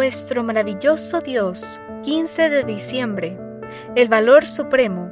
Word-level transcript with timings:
nuestro 0.00 0.42
maravilloso 0.42 1.20
Dios, 1.20 1.78
15 2.04 2.48
de 2.48 2.64
diciembre, 2.64 3.38
el 3.96 4.08
valor 4.08 4.46
supremo. 4.46 5.10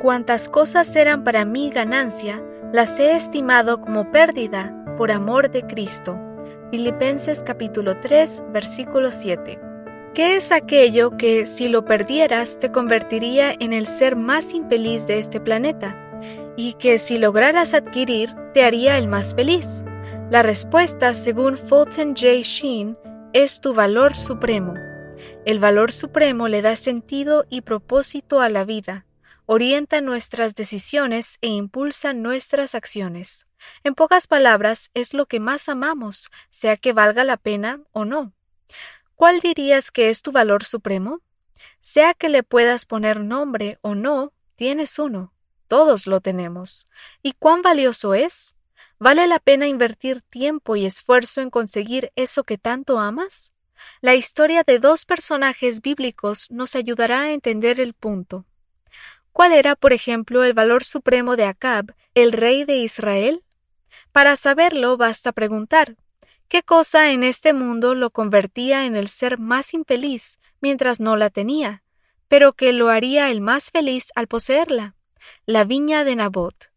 Cuantas 0.00 0.48
cosas 0.48 0.96
eran 0.96 1.24
para 1.24 1.44
mí 1.44 1.68
ganancia, 1.68 2.42
las 2.72 2.98
he 2.98 3.12
estimado 3.12 3.82
como 3.82 4.10
pérdida 4.10 4.74
por 4.96 5.12
amor 5.12 5.50
de 5.50 5.66
Cristo. 5.66 6.18
Filipenses 6.70 7.42
capítulo 7.42 8.00
3, 8.00 8.44
versículo 8.50 9.10
7. 9.10 9.60
¿Qué 10.14 10.36
es 10.36 10.52
aquello 10.52 11.18
que 11.18 11.44
si 11.44 11.68
lo 11.68 11.84
perdieras 11.84 12.58
te 12.58 12.72
convertiría 12.72 13.54
en 13.60 13.74
el 13.74 13.86
ser 13.86 14.16
más 14.16 14.54
infeliz 14.54 15.06
de 15.06 15.18
este 15.18 15.38
planeta? 15.38 15.94
Y 16.56 16.72
que 16.74 16.98
si 16.98 17.18
lograras 17.18 17.74
adquirir 17.74 18.34
te 18.54 18.64
haría 18.64 18.96
el 18.96 19.06
más 19.06 19.34
feliz. 19.34 19.84
La 20.30 20.42
respuesta, 20.42 21.12
según 21.12 21.58
Fulton 21.58 22.14
J. 22.16 22.40
Sheen, 22.42 22.96
es 23.34 23.60
tu 23.60 23.74
valor 23.74 24.14
supremo. 24.14 24.74
El 25.44 25.58
valor 25.58 25.90
supremo 25.90 26.46
le 26.46 26.62
da 26.62 26.76
sentido 26.76 27.46
y 27.50 27.62
propósito 27.62 28.40
a 28.40 28.48
la 28.48 28.64
vida, 28.64 29.06
orienta 29.44 30.00
nuestras 30.00 30.54
decisiones 30.54 31.38
e 31.40 31.48
impulsa 31.48 32.12
nuestras 32.12 32.76
acciones. 32.76 33.48
En 33.82 33.96
pocas 33.96 34.28
palabras, 34.28 34.92
es 34.94 35.14
lo 35.14 35.26
que 35.26 35.40
más 35.40 35.68
amamos, 35.68 36.30
sea 36.48 36.76
que 36.76 36.92
valga 36.92 37.24
la 37.24 37.36
pena 37.36 37.80
o 37.90 38.04
no. 38.04 38.32
¿Cuál 39.16 39.40
dirías 39.40 39.90
que 39.90 40.10
es 40.10 40.22
tu 40.22 40.30
valor 40.30 40.62
supremo? 40.62 41.20
Sea 41.80 42.14
que 42.14 42.28
le 42.28 42.44
puedas 42.44 42.86
poner 42.86 43.18
nombre 43.18 43.78
o 43.82 43.96
no, 43.96 44.32
tienes 44.54 44.96
uno. 45.00 45.34
Todos 45.66 46.06
lo 46.06 46.20
tenemos. 46.20 46.86
¿Y 47.20 47.32
cuán 47.32 47.62
valioso 47.62 48.14
es? 48.14 48.53
¿Vale 49.04 49.26
la 49.26 49.38
pena 49.38 49.66
invertir 49.66 50.22
tiempo 50.22 50.76
y 50.76 50.86
esfuerzo 50.86 51.42
en 51.42 51.50
conseguir 51.50 52.10
eso 52.16 52.44
que 52.44 52.56
tanto 52.56 52.98
amas? 52.98 53.52
La 54.00 54.14
historia 54.14 54.62
de 54.62 54.78
dos 54.78 55.04
personajes 55.04 55.82
bíblicos 55.82 56.50
nos 56.50 56.74
ayudará 56.74 57.24
a 57.24 57.32
entender 57.32 57.80
el 57.80 57.92
punto. 57.92 58.46
¿Cuál 59.30 59.52
era, 59.52 59.76
por 59.76 59.92
ejemplo, 59.92 60.42
el 60.42 60.54
valor 60.54 60.84
supremo 60.84 61.36
de 61.36 61.44
Acab, 61.44 61.94
el 62.14 62.32
rey 62.32 62.64
de 62.64 62.78
Israel? 62.78 63.44
Para 64.10 64.36
saberlo 64.36 64.96
basta 64.96 65.32
preguntar, 65.32 65.96
¿qué 66.48 66.62
cosa 66.62 67.10
en 67.10 67.24
este 67.24 67.52
mundo 67.52 67.94
lo 67.94 68.08
convertía 68.08 68.86
en 68.86 68.96
el 68.96 69.08
ser 69.08 69.38
más 69.38 69.74
infeliz 69.74 70.40
mientras 70.62 70.98
no 70.98 71.18
la 71.18 71.28
tenía, 71.28 71.82
pero 72.26 72.54
que 72.54 72.72
lo 72.72 72.88
haría 72.88 73.30
el 73.30 73.42
más 73.42 73.70
feliz 73.70 74.12
al 74.14 74.28
poseerla? 74.28 74.94
La 75.44 75.64
viña 75.64 76.04
de 76.04 76.16
Nabot. 76.16 76.73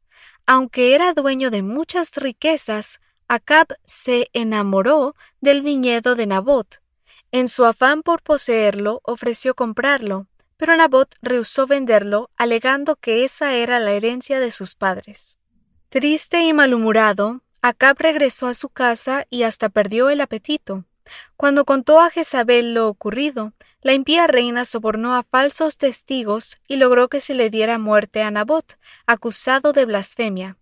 Aunque 0.49 0.95
era 0.95 1.13
dueño 1.13 1.51
de 1.51 1.61
muchas 1.61 2.15
riquezas, 2.15 3.01
Acab 3.27 3.67
se 3.83 4.29
enamoró 4.31 5.13
del 5.41 5.61
viñedo 5.61 6.15
de 6.15 6.25
Nabot. 6.25 6.81
En 7.33 7.49
su 7.49 7.65
afán 7.65 8.01
por 8.01 8.23
poseerlo, 8.23 9.01
ofreció 9.03 9.55
comprarlo, 9.55 10.27
pero 10.55 10.77
Nabot 10.77 11.13
rehusó 11.21 11.67
venderlo, 11.67 12.29
alegando 12.37 12.95
que 12.95 13.25
esa 13.25 13.55
era 13.55 13.81
la 13.81 13.91
herencia 13.91 14.39
de 14.39 14.51
sus 14.51 14.73
padres. 14.75 15.37
Triste 15.89 16.41
y 16.41 16.53
malhumorado, 16.53 17.41
Acab 17.61 17.97
regresó 17.99 18.47
a 18.47 18.53
su 18.53 18.69
casa 18.69 19.27
y 19.29 19.43
hasta 19.43 19.67
perdió 19.67 20.09
el 20.09 20.21
apetito. 20.21 20.85
Cuando 21.35 21.65
contó 21.65 21.99
a 21.99 22.09
Jezabel 22.09 22.73
lo 22.73 22.87
ocurrido, 22.87 23.53
la 23.81 23.93
impía 23.93 24.27
reina 24.27 24.65
sobornó 24.65 25.15
a 25.15 25.23
falsos 25.23 25.77
testigos 25.77 26.57
y 26.67 26.77
logró 26.77 27.07
que 27.07 27.19
se 27.19 27.33
le 27.33 27.49
diera 27.49 27.77
muerte 27.77 28.21
a 28.23 28.31
Nabot, 28.31 28.77
acusado 29.05 29.71
de 29.71 29.85
blasfemia. 29.85 30.57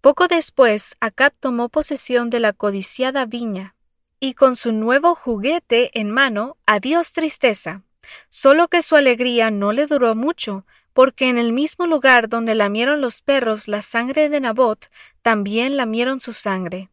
Poco 0.00 0.28
después, 0.28 0.96
Acab 1.00 1.32
tomó 1.40 1.68
posesión 1.68 2.30
de 2.30 2.40
la 2.40 2.52
codiciada 2.52 3.26
viña, 3.26 3.74
y 4.20 4.34
con 4.34 4.56
su 4.56 4.72
nuevo 4.72 5.14
juguete 5.14 5.90
en 5.98 6.10
mano, 6.10 6.56
adiós 6.66 7.12
tristeza. 7.12 7.82
Solo 8.28 8.68
que 8.68 8.82
su 8.82 8.96
alegría 8.96 9.50
no 9.50 9.72
le 9.72 9.86
duró 9.86 10.14
mucho, 10.14 10.66
porque 10.92 11.28
en 11.28 11.38
el 11.38 11.52
mismo 11.52 11.86
lugar 11.86 12.28
donde 12.28 12.54
lamieron 12.54 13.00
los 13.00 13.20
perros 13.20 13.66
la 13.66 13.82
sangre 13.82 14.28
de 14.28 14.40
Nabot, 14.40 14.90
también 15.22 15.76
lamieron 15.76 16.20
su 16.20 16.32
sangre. 16.32 16.90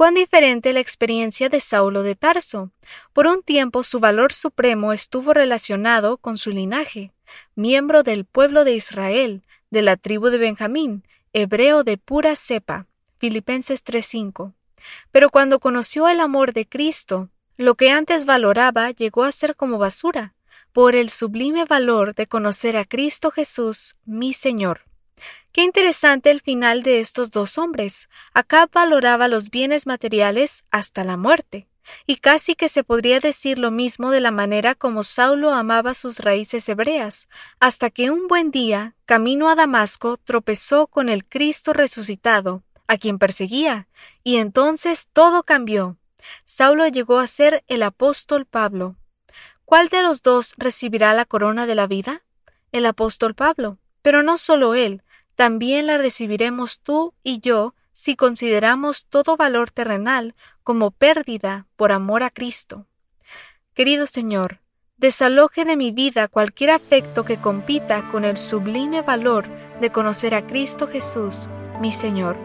Cuán 0.00 0.14
diferente 0.14 0.72
la 0.72 0.80
experiencia 0.80 1.50
de 1.50 1.60
Saulo 1.60 2.02
de 2.02 2.14
Tarso. 2.14 2.70
Por 3.12 3.26
un 3.26 3.42
tiempo 3.42 3.82
su 3.82 4.00
valor 4.00 4.32
supremo 4.32 4.94
estuvo 4.94 5.34
relacionado 5.34 6.16
con 6.16 6.38
su 6.38 6.52
linaje, 6.52 7.12
miembro 7.54 8.02
del 8.02 8.24
pueblo 8.24 8.64
de 8.64 8.72
Israel, 8.72 9.42
de 9.68 9.82
la 9.82 9.98
tribu 9.98 10.30
de 10.30 10.38
Benjamín, 10.38 11.04
hebreo 11.34 11.84
de 11.84 11.98
pura 11.98 12.34
cepa. 12.34 12.86
Filipenses 13.18 13.84
3:5. 13.84 14.54
Pero 15.12 15.28
cuando 15.28 15.58
conoció 15.58 16.08
el 16.08 16.20
amor 16.20 16.54
de 16.54 16.66
Cristo, 16.66 17.28
lo 17.58 17.74
que 17.74 17.90
antes 17.90 18.24
valoraba 18.24 18.92
llegó 18.92 19.24
a 19.24 19.32
ser 19.32 19.54
como 19.54 19.76
basura, 19.76 20.32
por 20.72 20.96
el 20.96 21.10
sublime 21.10 21.66
valor 21.66 22.14
de 22.14 22.26
conocer 22.26 22.78
a 22.78 22.86
Cristo 22.86 23.30
Jesús, 23.30 23.96
mi 24.06 24.32
Señor. 24.32 24.80
Qué 25.52 25.64
interesante 25.64 26.30
el 26.30 26.40
final 26.40 26.84
de 26.84 27.00
estos 27.00 27.32
dos 27.32 27.58
hombres. 27.58 28.08
Acab 28.34 28.70
valoraba 28.70 29.26
los 29.26 29.50
bienes 29.50 29.84
materiales 29.84 30.62
hasta 30.70 31.02
la 31.02 31.16
muerte, 31.16 31.66
y 32.06 32.16
casi 32.16 32.54
que 32.54 32.68
se 32.68 32.84
podría 32.84 33.18
decir 33.18 33.58
lo 33.58 33.72
mismo 33.72 34.12
de 34.12 34.20
la 34.20 34.30
manera 34.30 34.76
como 34.76 35.02
Saulo 35.02 35.52
amaba 35.52 35.94
sus 35.94 36.20
raíces 36.20 36.68
hebreas, 36.68 37.28
hasta 37.58 37.90
que 37.90 38.12
un 38.12 38.28
buen 38.28 38.52
día, 38.52 38.94
camino 39.06 39.48
a 39.48 39.56
Damasco, 39.56 40.18
tropezó 40.18 40.86
con 40.86 41.08
el 41.08 41.24
Cristo 41.24 41.72
resucitado, 41.72 42.62
a 42.86 42.96
quien 42.96 43.18
perseguía, 43.18 43.88
y 44.22 44.36
entonces 44.36 45.08
todo 45.12 45.42
cambió. 45.42 45.96
Saulo 46.44 46.86
llegó 46.86 47.18
a 47.18 47.26
ser 47.26 47.64
el 47.66 47.82
apóstol 47.82 48.46
Pablo. 48.46 48.94
¿Cuál 49.64 49.88
de 49.88 50.02
los 50.02 50.22
dos 50.22 50.54
recibirá 50.58 51.12
la 51.12 51.24
corona 51.24 51.66
de 51.66 51.74
la 51.74 51.88
vida? 51.88 52.22
El 52.70 52.86
apóstol 52.86 53.34
Pablo. 53.34 53.78
Pero 54.02 54.22
no 54.22 54.38
solo 54.38 54.74
él, 54.74 55.02
también 55.40 55.86
la 55.86 55.96
recibiremos 55.96 56.80
tú 56.80 57.14
y 57.22 57.40
yo 57.40 57.74
si 57.92 58.14
consideramos 58.14 59.06
todo 59.06 59.38
valor 59.38 59.70
terrenal 59.70 60.34
como 60.62 60.90
pérdida 60.90 61.64
por 61.76 61.92
amor 61.92 62.22
a 62.22 62.28
Cristo. 62.28 62.84
Querido 63.72 64.06
Señor, 64.06 64.60
desaloje 64.98 65.64
de 65.64 65.78
mi 65.78 65.92
vida 65.92 66.28
cualquier 66.28 66.72
afecto 66.72 67.24
que 67.24 67.38
compita 67.38 68.10
con 68.10 68.26
el 68.26 68.36
sublime 68.36 69.00
valor 69.00 69.46
de 69.80 69.88
conocer 69.88 70.34
a 70.34 70.46
Cristo 70.46 70.86
Jesús, 70.86 71.48
mi 71.80 71.90
Señor. 71.90 72.36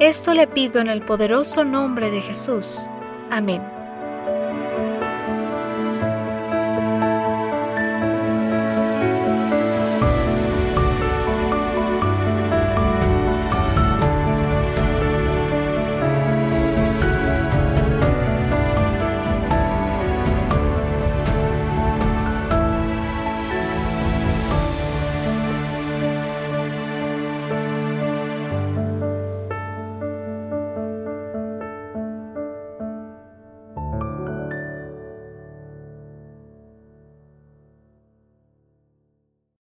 Esto 0.00 0.34
le 0.34 0.48
pido 0.48 0.80
en 0.80 0.88
el 0.88 1.04
poderoso 1.04 1.62
nombre 1.62 2.10
de 2.10 2.22
Jesús. 2.22 2.88
Amén. 3.30 3.81